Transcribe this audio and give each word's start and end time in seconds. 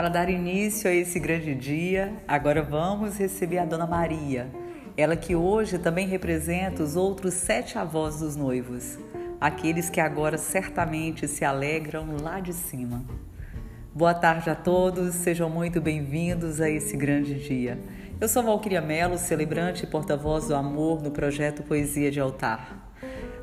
para 0.00 0.08
dar 0.08 0.30
início 0.30 0.88
a 0.88 0.94
esse 0.94 1.20
grande 1.20 1.54
dia, 1.54 2.14
agora 2.26 2.62
vamos 2.62 3.18
receber 3.18 3.58
a 3.58 3.66
Dona 3.66 3.86
Maria, 3.86 4.50
ela 4.96 5.14
que 5.14 5.36
hoje 5.36 5.78
também 5.78 6.06
representa 6.06 6.82
os 6.82 6.96
outros 6.96 7.34
sete 7.34 7.76
avós 7.76 8.20
dos 8.20 8.34
noivos, 8.34 8.98
aqueles 9.38 9.90
que 9.90 10.00
agora 10.00 10.38
certamente 10.38 11.28
se 11.28 11.44
alegram 11.44 12.16
lá 12.18 12.40
de 12.40 12.54
cima. 12.54 13.04
Boa 13.94 14.14
tarde 14.14 14.48
a 14.48 14.54
todos, 14.54 15.16
sejam 15.16 15.50
muito 15.50 15.82
bem-vindos 15.82 16.62
a 16.62 16.70
esse 16.70 16.96
grande 16.96 17.34
dia. 17.34 17.78
Eu 18.18 18.26
sou 18.26 18.42
Valquíria 18.42 18.80
Mello, 18.80 19.18
celebrante 19.18 19.84
e 19.84 19.86
porta-voz 19.86 20.48
do 20.48 20.54
amor 20.54 21.02
no 21.02 21.10
projeto 21.10 21.62
Poesia 21.62 22.10
de 22.10 22.18
Altar. 22.18 22.90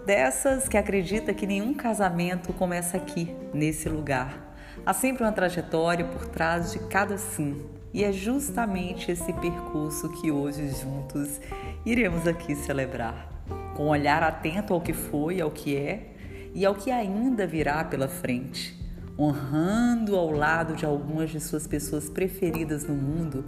Dessas 0.07 0.67
que 0.67 0.75
acredita 0.75 1.35
que 1.35 1.45
nenhum 1.45 1.75
casamento 1.75 2.51
começa 2.51 2.97
aqui, 2.97 3.32
nesse 3.54 3.87
lugar 3.87 4.46
Há 4.86 4.93
sempre 4.93 5.23
uma 5.23 5.31
trajetória 5.31 6.05
por 6.05 6.27
trás 6.27 6.71
de 6.71 6.79
cada 6.79 7.18
sim, 7.18 7.61
e 7.93 8.04
é 8.04 8.11
justamente 8.11 9.11
esse 9.11 9.33
percurso 9.33 10.09
que 10.09 10.31
hoje 10.31 10.69
juntos 10.69 11.41
iremos 11.85 12.27
aqui 12.27 12.55
celebrar, 12.55 13.27
com 13.75 13.85
um 13.85 13.89
olhar 13.89 14.21
atento 14.23 14.73
ao 14.73 14.82
que 14.82 14.93
foi, 14.93 15.41
ao 15.41 15.51
que 15.51 15.75
é 15.75 16.13
e 16.54 16.65
ao 16.65 16.75
que 16.75 16.91
ainda 16.91 17.47
virá 17.47 17.83
pela 17.83 18.07
frente, 18.07 18.77
honrando 19.18 20.15
ao 20.15 20.32
lado 20.32 20.75
de 20.75 20.85
algumas 20.85 21.29
de 21.29 21.39
suas 21.39 21.65
pessoas 21.65 22.09
preferidas 22.09 22.83
no 22.83 22.93
mundo 22.93 23.46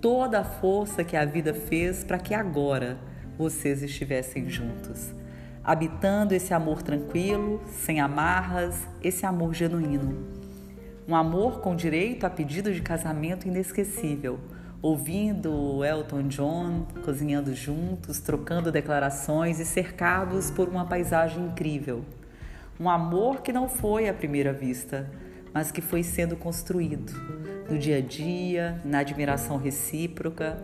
toda 0.00 0.40
a 0.40 0.44
força 0.44 1.02
que 1.02 1.16
a 1.16 1.24
vida 1.24 1.54
fez 1.54 2.04
para 2.04 2.18
que 2.18 2.34
agora 2.34 2.98
vocês 3.38 3.82
estivessem 3.82 4.50
juntos, 4.50 5.12
habitando 5.62 6.34
esse 6.34 6.52
amor 6.52 6.82
tranquilo, 6.82 7.62
sem 7.70 8.00
amarras, 8.00 8.76
esse 9.02 9.24
amor 9.24 9.54
genuíno 9.54 10.43
um 11.06 11.14
amor 11.14 11.60
com 11.60 11.76
direito 11.76 12.24
a 12.24 12.30
pedido 12.30 12.72
de 12.72 12.80
casamento 12.80 13.46
inesquecível, 13.46 14.38
ouvindo 14.80 15.84
Elton 15.84 16.28
John, 16.28 16.86
cozinhando 17.04 17.54
juntos, 17.54 18.20
trocando 18.20 18.72
declarações 18.72 19.60
e 19.60 19.64
cercados 19.64 20.50
por 20.50 20.68
uma 20.68 20.86
paisagem 20.86 21.44
incrível. 21.44 22.04
Um 22.80 22.88
amor 22.88 23.42
que 23.42 23.52
não 23.52 23.68
foi 23.68 24.08
à 24.08 24.14
primeira 24.14 24.52
vista, 24.52 25.10
mas 25.52 25.70
que 25.70 25.80
foi 25.80 26.02
sendo 26.02 26.36
construído 26.36 27.12
no 27.70 27.78
dia 27.78 27.98
a 27.98 28.00
dia, 28.00 28.80
na 28.84 28.98
admiração 28.98 29.56
recíproca. 29.56 30.58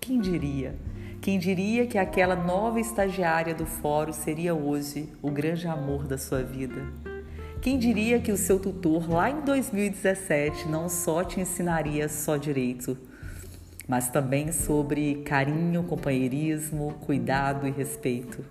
Quem 0.00 0.20
diria? 0.20 0.74
Quem 1.20 1.38
diria 1.38 1.86
que 1.86 1.96
aquela 1.96 2.36
nova 2.36 2.78
estagiária 2.78 3.54
do 3.54 3.66
fórum 3.66 4.12
seria 4.12 4.54
hoje 4.54 5.08
o 5.22 5.30
grande 5.30 5.66
amor 5.66 6.06
da 6.06 6.18
sua 6.18 6.42
vida? 6.42 7.15
Quem 7.66 7.80
diria 7.80 8.20
que 8.20 8.30
o 8.30 8.36
seu 8.36 8.60
tutor 8.60 9.10
lá 9.10 9.28
em 9.28 9.40
2017 9.40 10.68
não 10.68 10.88
só 10.88 11.24
te 11.24 11.40
ensinaria 11.40 12.08
só 12.08 12.36
direito, 12.36 12.96
mas 13.88 14.08
também 14.08 14.52
sobre 14.52 15.16
carinho, 15.24 15.82
companheirismo, 15.82 16.94
cuidado 17.00 17.66
e 17.66 17.72
respeito. 17.72 18.44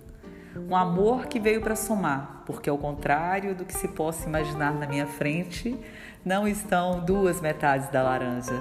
Um 0.68 0.76
amor 0.76 1.28
que 1.28 1.40
veio 1.40 1.62
para 1.62 1.74
somar, 1.74 2.42
porque 2.44 2.68
ao 2.68 2.76
contrário 2.76 3.54
do 3.54 3.64
que 3.64 3.72
se 3.72 3.88
possa 3.88 4.28
imaginar 4.28 4.74
na 4.74 4.86
minha 4.86 5.06
frente, 5.06 5.74
não 6.22 6.46
estão 6.46 7.02
duas 7.02 7.40
metades 7.40 7.88
da 7.88 8.02
laranja. 8.02 8.52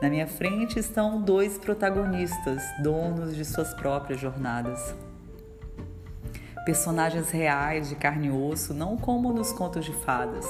Na 0.00 0.08
minha 0.08 0.28
frente 0.28 0.78
estão 0.78 1.20
dois 1.20 1.58
protagonistas, 1.58 2.62
donos 2.80 3.34
de 3.34 3.44
suas 3.44 3.74
próprias 3.74 4.20
jornadas 4.20 4.94
personagens 6.66 7.30
reais 7.30 7.88
de 7.88 7.94
carne 7.94 8.26
e 8.26 8.30
osso, 8.30 8.74
não 8.74 8.96
como 8.96 9.32
nos 9.32 9.52
contos 9.52 9.84
de 9.84 9.92
fadas. 9.92 10.44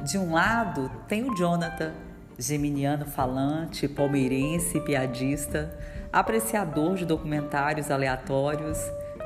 De 0.00 0.18
um 0.18 0.32
lado 0.32 0.90
tem 1.06 1.22
o 1.22 1.34
Jonathan, 1.36 1.94
geminiano 2.36 3.06
falante, 3.06 3.86
palmeirense, 3.86 4.80
piadista, 4.80 5.72
apreciador 6.12 6.96
de 6.96 7.06
documentários 7.06 7.88
aleatórios, 7.88 8.78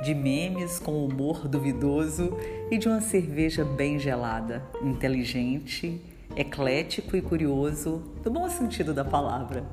de 0.02 0.14
memes 0.14 0.78
com 0.78 1.02
humor 1.02 1.48
duvidoso 1.48 2.36
e 2.70 2.76
de 2.76 2.88
uma 2.88 3.00
cerveja 3.00 3.64
bem 3.64 3.98
gelada, 3.98 4.62
inteligente, 4.82 5.98
eclético 6.36 7.16
e 7.16 7.22
curioso, 7.22 8.02
no 8.22 8.30
bom 8.30 8.50
sentido 8.50 8.92
da 8.92 9.04
palavra. 9.04 9.64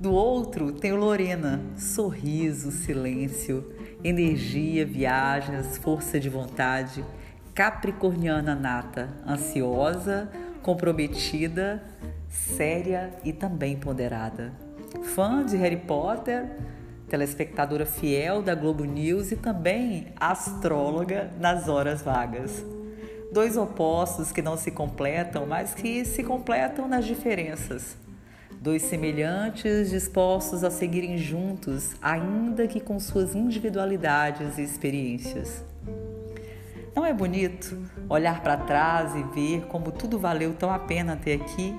Do 0.00 0.14
outro 0.14 0.72
tem 0.72 0.92
o 0.92 0.96
Lorena, 0.96 1.60
sorriso, 1.76 2.72
silêncio, 2.72 3.70
energia, 4.02 4.86
viagens, 4.86 5.76
força 5.76 6.18
de 6.18 6.30
vontade, 6.30 7.04
capricorniana 7.54 8.54
nata, 8.54 9.10
ansiosa, 9.28 10.30
comprometida, 10.62 11.82
séria 12.30 13.12
e 13.22 13.30
também 13.30 13.76
ponderada. 13.76 14.54
Fã 15.14 15.44
de 15.44 15.58
Harry 15.58 15.76
Potter, 15.76 16.46
telespectadora 17.06 17.84
fiel 17.84 18.40
da 18.40 18.54
Globo 18.54 18.86
News 18.86 19.30
e 19.32 19.36
também 19.36 20.14
astróloga 20.18 21.30
nas 21.38 21.68
horas 21.68 22.00
vagas. 22.00 22.64
Dois 23.30 23.54
opostos 23.54 24.32
que 24.32 24.40
não 24.40 24.56
se 24.56 24.70
completam, 24.70 25.44
mas 25.44 25.74
que 25.74 26.06
se 26.06 26.24
completam 26.24 26.88
nas 26.88 27.04
diferenças 27.04 27.98
dois 28.60 28.82
semelhantes 28.82 29.88
dispostos 29.88 30.62
a 30.62 30.70
seguirem 30.70 31.16
juntos, 31.16 31.96
ainda 32.02 32.68
que 32.68 32.78
com 32.78 33.00
suas 33.00 33.34
individualidades 33.34 34.58
e 34.58 34.62
experiências. 34.62 35.64
Não 36.94 37.06
é 37.06 37.14
bonito 37.14 37.78
olhar 38.08 38.42
para 38.42 38.58
trás 38.58 39.14
e 39.14 39.22
ver 39.34 39.62
como 39.66 39.90
tudo 39.90 40.18
valeu 40.18 40.52
tão 40.52 40.70
a 40.70 40.78
pena 40.78 41.14
até 41.14 41.34
aqui? 41.34 41.74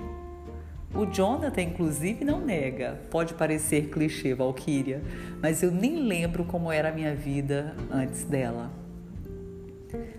O 0.96 1.06
Jonathan, 1.06 1.62
inclusive, 1.62 2.26
não 2.26 2.42
nega. 2.42 3.00
Pode 3.12 3.36
parecer 3.36 3.90
clichê, 3.90 4.34
Valkyria, 4.34 5.02
mas 5.42 5.62
eu 5.62 5.72
nem 5.72 6.04
lembro 6.04 6.44
como 6.46 6.72
era 6.72 6.90
a 6.90 6.92
minha 6.92 7.14
vida 7.14 7.76
antes 7.92 8.24
dela. 8.24 8.72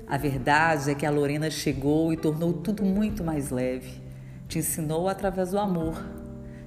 A 0.06 0.17
verdade 0.17 0.91
é 0.91 0.95
que 0.95 1.05
a 1.05 1.11
Lorena 1.11 1.51
chegou 1.51 2.12
e 2.12 2.17
tornou 2.17 2.53
tudo 2.53 2.84
muito 2.84 3.25
mais 3.25 3.51
leve. 3.51 4.01
Te 4.47 4.59
ensinou 4.59 5.09
através 5.09 5.51
do 5.51 5.59
amor, 5.59 6.03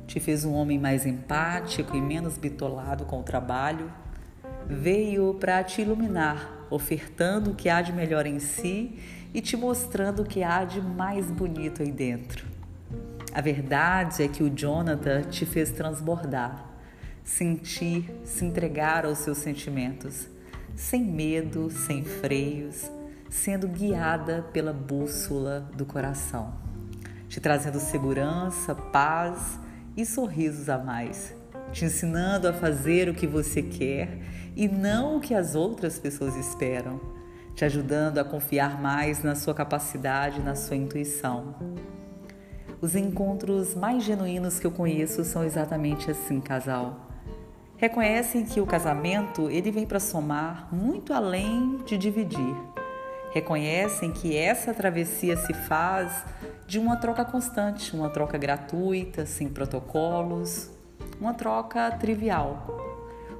te 0.07 0.19
fez 0.19 0.45
um 0.45 0.53
homem 0.53 0.79
mais 0.79 1.05
empático 1.05 1.95
e 1.95 2.01
menos 2.01 2.37
bitolado 2.37 3.05
com 3.05 3.19
o 3.19 3.23
trabalho. 3.23 3.91
Veio 4.67 5.35
para 5.39 5.63
te 5.63 5.81
iluminar, 5.81 6.67
ofertando 6.69 7.51
o 7.51 7.55
que 7.55 7.69
há 7.69 7.81
de 7.81 7.91
melhor 7.91 8.25
em 8.25 8.39
si 8.39 8.99
e 9.33 9.41
te 9.41 9.57
mostrando 9.57 10.21
o 10.21 10.25
que 10.25 10.43
há 10.43 10.63
de 10.63 10.81
mais 10.81 11.29
bonito 11.29 11.81
aí 11.81 11.91
dentro. 11.91 12.45
A 13.33 13.41
verdade 13.41 14.23
é 14.23 14.27
que 14.27 14.41
o 14.43 14.49
Jonathan 14.49 15.23
te 15.23 15.45
fez 15.45 15.71
transbordar, 15.71 16.65
sentir, 17.23 18.09
se 18.23 18.45
entregar 18.45 19.05
aos 19.05 19.17
seus 19.19 19.39
sentimentos, 19.39 20.27
sem 20.75 21.03
medo, 21.03 21.69
sem 21.69 22.03
freios, 22.03 22.89
sendo 23.29 23.67
guiada 23.67 24.45
pela 24.53 24.71
bússola 24.71 25.69
do 25.75 25.85
coração, 25.85 26.53
te 27.27 27.41
trazendo 27.41 27.79
segurança, 27.79 28.73
paz 28.73 29.59
e 29.95 30.05
sorrisos 30.05 30.69
a 30.69 30.77
mais, 30.77 31.33
te 31.71 31.85
ensinando 31.85 32.47
a 32.47 32.53
fazer 32.53 33.09
o 33.09 33.13
que 33.13 33.25
você 33.25 33.61
quer 33.61 34.19
e 34.55 34.67
não 34.67 35.17
o 35.17 35.19
que 35.19 35.33
as 35.33 35.55
outras 35.55 35.99
pessoas 35.99 36.35
esperam, 36.35 36.99
te 37.53 37.65
ajudando 37.65 38.17
a 38.17 38.23
confiar 38.23 38.81
mais 38.81 39.23
na 39.23 39.35
sua 39.35 39.53
capacidade, 39.53 40.41
na 40.41 40.55
sua 40.55 40.75
intuição. 40.75 41.55
Os 42.81 42.95
encontros 42.95 43.73
mais 43.73 44.03
genuínos 44.03 44.59
que 44.59 44.67
eu 44.67 44.71
conheço 44.71 45.23
são 45.23 45.43
exatamente 45.43 46.11
assim, 46.11 46.41
casal. 46.41 47.09
Reconhecem 47.77 48.45
que 48.45 48.61
o 48.61 48.65
casamento 48.65 49.49
ele 49.49 49.71
vem 49.71 49.85
para 49.85 49.99
somar 49.99 50.73
muito 50.73 51.13
além 51.13 51.77
de 51.85 51.97
dividir 51.97 52.55
reconhecem 53.35 54.13
que 54.13 54.33
essa 54.33 54.73
travessia 54.73 55.35
se 55.35 55.53
faz 55.53 56.23
de 56.65 56.79
uma 56.79 56.95
troca 56.95 57.25
constante, 57.25 57.93
uma 57.93 58.09
troca 58.09 58.37
gratuita, 58.37 59.25
sem 59.25 59.49
protocolos, 59.49 60.71
uma 61.19 61.33
troca 61.33 61.91
trivial. 61.91 62.65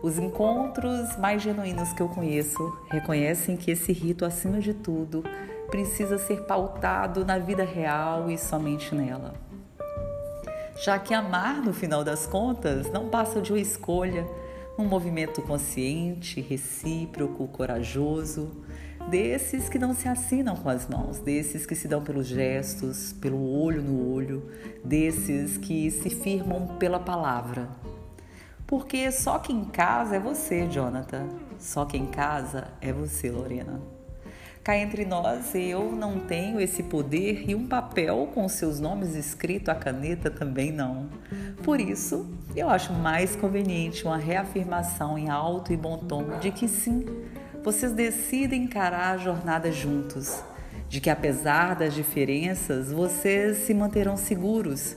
Os 0.03 0.19
encontros 0.19 1.15
mais 1.15 1.41
genuínos 1.41 1.93
que 1.93 2.01
eu 2.01 2.09
conheço 2.09 2.77
reconhecem 2.91 3.55
que 3.55 3.71
esse 3.71 3.93
rito, 3.93 4.25
acima 4.25 4.59
de 4.59 4.73
tudo, 4.73 5.23
precisa 5.71 6.17
ser 6.17 6.41
pautado 6.41 7.23
na 7.23 7.39
vida 7.39 7.63
real 7.63 8.29
e 8.29 8.37
somente 8.37 8.93
nela. 8.93 9.33
Já 10.83 10.99
que 10.99 11.13
amar, 11.13 11.61
no 11.61 11.73
final 11.73 12.03
das 12.03 12.27
contas, 12.27 12.91
não 12.91 13.07
passa 13.07 13.41
de 13.41 13.53
uma 13.53 13.61
escolha, 13.61 14.27
um 14.77 14.83
movimento 14.83 15.41
consciente, 15.41 16.41
recíproco, 16.41 17.47
corajoso, 17.47 18.51
desses 19.09 19.69
que 19.69 19.77
não 19.77 19.93
se 19.93 20.07
assinam 20.07 20.55
com 20.55 20.69
as 20.69 20.87
mãos, 20.87 21.19
desses 21.19 21.65
que 21.65 21.75
se 21.75 21.87
dão 21.87 22.03
pelos 22.03 22.27
gestos, 22.27 23.13
pelo 23.13 23.41
olho 23.49 23.81
no 23.81 24.11
olho, 24.11 24.49
desses 24.83 25.57
que 25.57 25.91
se 25.91 26.09
firmam 26.09 26.77
pela 26.79 26.99
palavra. 26.99 27.69
Porque 28.67 29.11
só 29.11 29.37
quem 29.37 29.63
casa 29.65 30.15
é 30.15 30.19
você, 30.19 30.67
Jonathan. 30.67 31.27
Só 31.59 31.85
quem 31.85 32.07
casa 32.07 32.69
é 32.81 32.91
você, 32.91 33.29
Lorena. 33.29 33.79
Cá 34.63 34.75
entre 34.75 35.05
nós, 35.05 35.53
eu 35.53 35.91
não 35.91 36.19
tenho 36.19 36.59
esse 36.59 36.81
poder 36.81 37.47
e 37.47 37.53
um 37.53 37.67
papel 37.67 38.27
com 38.33 38.49
seus 38.49 38.79
nomes 38.79 39.13
escrito 39.13 39.69
à 39.69 39.75
caneta 39.75 40.31
também 40.31 40.71
não. 40.71 41.07
Por 41.63 41.79
isso, 41.79 42.25
eu 42.55 42.67
acho 42.67 42.91
mais 42.91 43.35
conveniente 43.35 44.03
uma 44.03 44.17
reafirmação 44.17 45.19
em 45.19 45.29
alto 45.29 45.71
e 45.71 45.77
bom 45.77 45.97
tom 45.99 46.39
de 46.39 46.49
que 46.49 46.67
sim, 46.67 47.05
vocês 47.65 47.91
decidem 47.91 48.63
encarar 48.63 49.15
a 49.15 49.17
jornada 49.17 49.69
juntos, 49.69 50.41
de 50.87 51.01
que 51.01 51.09
apesar 51.09 51.75
das 51.75 51.93
diferenças, 51.93 52.93
vocês 52.93 53.57
se 53.57 53.73
manterão 53.73 54.15
seguros, 54.15 54.95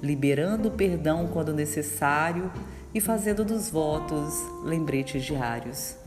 liberando 0.00 0.68
o 0.68 0.72
perdão 0.72 1.28
quando 1.30 1.52
necessário 1.52 2.50
e 2.94 3.00
fazendo 3.00 3.44
dos 3.44 3.68
votos 3.68 4.32
lembretes 4.64 5.22
diários 5.22 5.98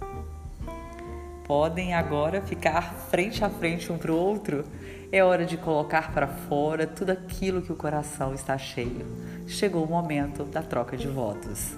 podem 1.48 1.94
agora 1.94 2.42
ficar 2.42 2.94
frente 3.10 3.44
a 3.44 3.50
frente 3.50 3.92
um 3.92 3.98
para 3.98 4.12
o 4.12 4.18
outro. 4.18 4.66
É 5.10 5.24
hora 5.24 5.46
de 5.46 5.56
colocar 5.56 6.12
para 6.14 6.28
fora 6.28 6.86
tudo 6.86 7.12
aquilo 7.12 7.62
que 7.62 7.72
o 7.72 7.76
coração 7.76 8.34
está 8.34 8.58
cheio. 8.58 9.06
Chegou 9.48 9.86
o 9.86 9.88
momento 9.88 10.44
da 10.44 10.62
troca 10.62 10.98
de 10.98 11.08
votos. 11.08 11.74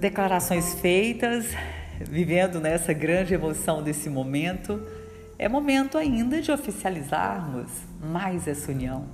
Declarações 0.00 0.74
feitas, 0.74 1.46
vivendo 2.00 2.58
nessa 2.58 2.92
grande 2.92 3.34
emoção 3.34 3.82
desse 3.82 4.10
momento, 4.10 4.82
é 5.38 5.48
momento 5.48 5.96
ainda 5.96 6.40
de 6.40 6.50
oficializarmos 6.50 7.70
mais 8.00 8.48
essa 8.48 8.72
união 8.72 9.06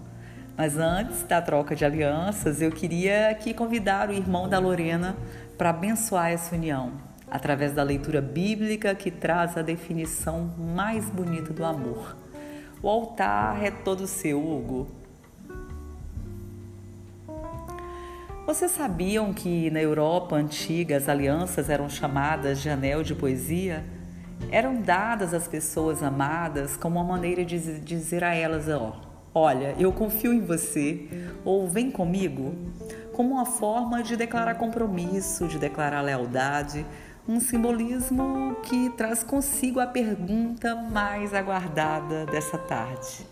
mas 0.56 0.78
antes 0.78 1.22
da 1.24 1.42
troca 1.42 1.76
de 1.76 1.84
alianças, 1.84 2.62
eu 2.62 2.72
queria 2.72 3.28
aqui 3.28 3.52
convidar 3.52 4.08
o 4.08 4.12
irmão 4.12 4.48
da 4.48 4.58
Lorena 4.58 5.14
para 5.58 5.68
abençoar 5.68 6.30
essa 6.30 6.54
união, 6.54 6.92
através 7.30 7.74
da 7.74 7.82
leitura 7.82 8.22
bíblica 8.22 8.94
que 8.94 9.10
traz 9.10 9.56
a 9.58 9.62
definição 9.62 10.50
mais 10.56 11.10
bonita 11.10 11.52
do 11.52 11.62
amor. 11.62 12.16
O 12.82 12.88
altar 12.88 13.62
é 13.62 13.70
todo 13.70 14.06
seu, 14.06 14.40
Hugo. 14.40 14.88
Vocês 18.46 18.70
sabiam 18.70 19.34
que 19.34 19.72
na 19.72 19.82
Europa 19.82 20.36
antiga 20.36 20.96
as 20.96 21.08
alianças 21.08 21.68
eram 21.68 21.88
chamadas 21.88 22.60
de 22.62 22.70
anel 22.70 23.02
de 23.02 23.12
poesia? 23.12 23.84
Eram 24.52 24.80
dadas 24.80 25.34
às 25.34 25.48
pessoas 25.48 26.00
amadas 26.00 26.76
como 26.76 27.00
uma 27.00 27.04
maneira 27.04 27.44
de 27.44 27.80
dizer 27.80 28.22
a 28.22 28.32
elas: 28.32 28.68
ó, 28.68 29.00
olha, 29.34 29.74
eu 29.80 29.92
confio 29.92 30.32
em 30.32 30.40
você 30.40 31.08
ou 31.44 31.66
vem 31.66 31.90
comigo, 31.90 32.54
como 33.12 33.34
uma 33.34 33.46
forma 33.46 34.00
de 34.00 34.16
declarar 34.16 34.54
compromisso, 34.54 35.48
de 35.48 35.58
declarar 35.58 36.00
lealdade, 36.02 36.86
um 37.28 37.40
simbolismo 37.40 38.54
que 38.62 38.90
traz 38.90 39.24
consigo 39.24 39.80
a 39.80 39.88
pergunta 39.88 40.72
mais 40.76 41.34
aguardada 41.34 42.24
dessa 42.26 42.56
tarde. 42.56 43.26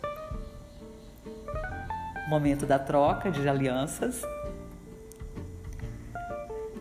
Momento 2.29 2.67
da 2.67 2.81
troca 2.81 3.31
de 3.31 3.49
alianças. 3.49 4.21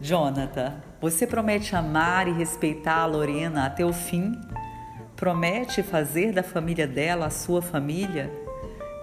Jonathan, 0.03 0.73
você 0.99 1.25
promete 1.25 1.77
amar 1.77 2.27
e 2.27 2.33
respeitar 2.33 2.97
a 2.97 3.05
Lorena 3.05 3.65
até 3.65 3.85
o 3.85 3.93
fim? 3.93 4.33
Promete 5.15 5.81
fazer 5.81 6.33
da 6.33 6.43
família 6.43 6.85
dela 6.85 7.27
a 7.27 7.29
sua 7.29 7.61
família? 7.61 8.29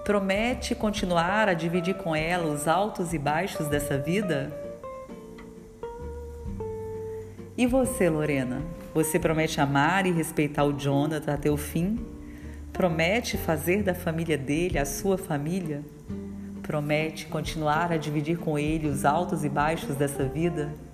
Promete 0.05 0.75
continuar 0.75 1.49
a 1.49 1.55
dividir 1.55 1.95
com 1.95 2.15
ela 2.15 2.53
os 2.53 2.69
altos 2.69 3.15
e 3.15 3.19
baixos 3.19 3.67
dessa 3.69 3.97
vida? 3.97 4.53
E 7.57 7.67
você, 7.67 8.11
Lorena? 8.11 8.61
Você 8.93 9.19
promete 9.19 9.59
amar 9.59 10.05
e 10.05 10.13
respeitar 10.13 10.65
o 10.65 10.75
Jonathan 10.75 11.33
até 11.33 11.51
o 11.51 11.57
fim? 11.57 11.99
Promete 12.75 13.39
fazer 13.39 13.83
da 13.83 13.95
família 13.95 14.37
dele 14.37 14.79
a 14.79 14.85
sua 14.85 15.17
família? 15.17 15.83
Promete 16.63 17.25
continuar 17.25 17.91
a 17.91 17.97
dividir 17.97 18.37
com 18.37 18.59
ele 18.59 18.87
os 18.87 19.07
altos 19.07 19.47
e 19.47 19.49
baixos 19.49 19.97
dessa 19.97 20.25
vida? 20.25 20.90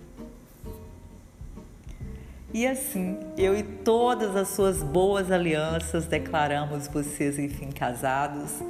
E 2.55 2.67
assim, 2.67 3.19
eu 3.37 3.57
e 3.57 3.63
todas 3.63 4.37
as 4.37 4.49
suas 4.49 4.83
boas 4.83 5.31
alianças 5.31 6.07
declaramos 6.07 6.87
vocês, 6.87 7.39
enfim, 7.39 7.71
casados 7.71 8.63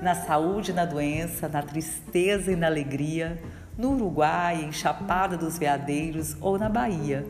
na 0.00 0.14
saúde 0.14 0.70
e 0.70 0.74
na 0.74 0.84
doença, 0.84 1.48
na 1.48 1.60
tristeza 1.60 2.52
e 2.52 2.56
na 2.56 2.68
alegria, 2.68 3.42
no 3.76 3.92
Uruguai, 3.92 4.62
em 4.62 4.72
Chapada 4.72 5.36
dos 5.36 5.58
Veadeiros 5.58 6.36
ou 6.40 6.58
na 6.58 6.68
Bahia, 6.68 7.26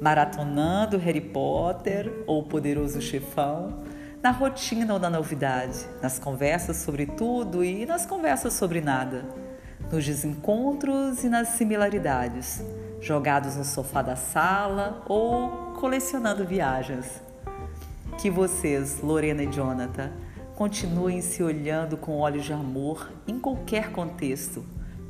maratonando 0.00 0.96
Harry 0.96 1.20
Potter 1.20 2.10
ou 2.26 2.40
o 2.40 2.44
Poderoso 2.44 3.02
Chefão, 3.02 3.82
na 4.22 4.30
rotina 4.30 4.94
ou 4.94 4.98
na 4.98 5.10
novidade, 5.10 5.86
nas 6.00 6.18
conversas 6.18 6.78
sobre 6.78 7.06
tudo 7.06 7.62
e 7.62 7.84
nas 7.84 8.06
conversas 8.06 8.54
sobre 8.54 8.80
nada, 8.80 9.24
nos 9.90 10.04
desencontros 10.04 11.24
e 11.24 11.28
nas 11.28 11.48
similaridades, 11.48 12.62
jogados 13.02 13.56
no 13.56 13.64
sofá 13.64 14.00
da 14.00 14.16
sala 14.16 15.02
ou 15.06 15.74
colecionando 15.78 16.46
viagens. 16.46 17.20
Que 18.16 18.30
vocês, 18.30 19.00
Lorena 19.02 19.42
e 19.42 19.52
Jonathan, 19.52 20.10
Continuem 20.62 21.22
se 21.22 21.42
olhando 21.42 21.96
com 21.96 22.18
olhos 22.18 22.44
de 22.44 22.52
amor 22.52 23.10
em 23.26 23.36
qualquer 23.38 23.90
contexto, 23.90 24.64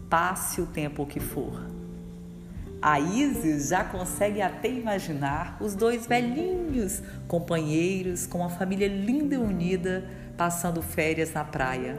passe 0.08 0.60
o 0.60 0.66
tempo 0.66 1.04
que 1.04 1.20
for. 1.20 1.66
A 2.80 2.98
Isis 2.98 3.68
já 3.68 3.84
consegue 3.84 4.40
até 4.40 4.68
imaginar 4.68 5.56
os 5.60 5.74
dois 5.74 6.06
velhinhos 6.06 7.02
companheiros 7.28 8.26
com 8.26 8.38
uma 8.38 8.48
família 8.48 8.88
linda 8.88 9.34
e 9.34 9.38
unida 9.38 10.08
passando 10.38 10.80
férias 10.80 11.32
na 11.32 11.44
praia. 11.44 11.98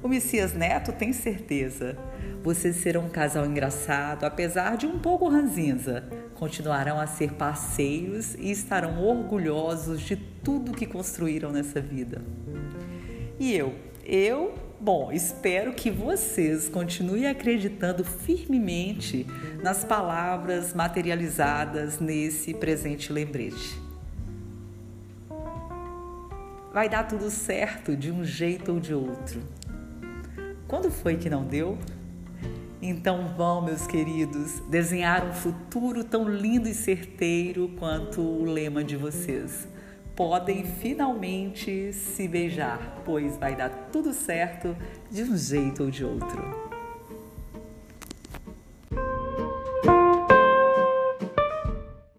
O 0.00 0.06
Messias 0.06 0.54
Neto 0.54 0.92
tem 0.92 1.12
certeza. 1.12 1.96
Vocês 2.42 2.76
serão 2.76 3.06
um 3.06 3.08
casal 3.08 3.44
engraçado, 3.44 4.24
apesar 4.24 4.76
de 4.76 4.86
um 4.86 4.98
pouco 5.00 5.28
ranzinza. 5.28 6.04
Continuarão 6.36 7.00
a 7.00 7.06
ser 7.06 7.32
parceiros 7.32 8.34
e 8.36 8.52
estarão 8.52 9.02
orgulhosos 9.02 10.00
de 10.00 10.14
tudo 10.16 10.72
que 10.72 10.86
construíram 10.86 11.50
nessa 11.50 11.80
vida. 11.80 12.22
E 13.40 13.52
eu, 13.52 13.74
eu, 14.04 14.54
bom, 14.80 15.10
espero 15.10 15.72
que 15.72 15.90
vocês 15.90 16.68
continuem 16.68 17.26
acreditando 17.26 18.04
firmemente 18.04 19.26
nas 19.64 19.84
palavras 19.84 20.74
materializadas 20.74 21.98
nesse 21.98 22.54
presente 22.54 23.12
lembrete. 23.12 23.80
Vai 26.72 26.88
dar 26.88 27.02
tudo 27.08 27.30
certo 27.30 27.96
de 27.96 28.12
um 28.12 28.24
jeito 28.24 28.72
ou 28.72 28.78
de 28.78 28.94
outro. 28.94 29.42
Quando 30.68 30.90
foi 30.90 31.16
que 31.16 31.30
não 31.30 31.44
deu? 31.44 31.78
Então 32.80 33.26
vão, 33.36 33.62
meus 33.62 33.86
queridos, 33.86 34.60
desenhar 34.68 35.26
um 35.26 35.32
futuro 35.32 36.04
tão 36.04 36.28
lindo 36.28 36.68
e 36.68 36.74
certeiro 36.74 37.70
quanto 37.78 38.20
o 38.20 38.44
lema 38.44 38.84
de 38.84 38.94
vocês 38.94 39.66
podem 40.14 40.64
finalmente 40.64 41.92
se 41.92 42.28
beijar, 42.28 43.02
pois 43.04 43.38
vai 43.38 43.56
dar 43.56 43.70
tudo 43.92 44.12
certo 44.12 44.76
de 45.10 45.22
um 45.22 45.36
jeito 45.36 45.84
ou 45.84 45.90
de 45.90 46.04
outro. 46.04 46.67